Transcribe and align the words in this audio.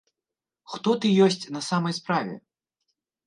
Хто 0.75 0.95
ты 1.03 1.11
ёсць 1.27 1.49
на 1.55 1.61
самай 1.69 1.93
справе? 1.99 2.35